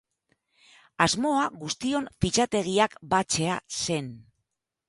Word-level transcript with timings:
Asmoa 1.05 1.43
guztion 1.63 2.09
fitxategiak 2.25 2.99
batzea 3.15 3.63
zen. 3.83 4.13